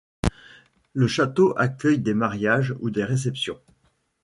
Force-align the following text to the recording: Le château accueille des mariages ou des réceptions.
Le 0.93 1.05
château 1.05 1.53
accueille 1.59 1.99
des 1.99 2.15
mariages 2.15 2.73
ou 2.79 2.89
des 2.89 3.03
réceptions. 3.03 3.59